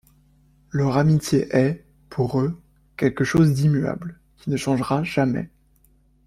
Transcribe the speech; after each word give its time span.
Leur 0.71 0.97
amitié 0.97 1.47
est, 1.55 1.85
pour 2.09 2.41
eux, 2.41 2.59
quelque 2.97 3.23
chose 3.23 3.53
d'immuable, 3.53 4.19
qui 4.37 4.49
ne 4.49 4.57
changera 4.57 5.03
jamais. 5.03 5.51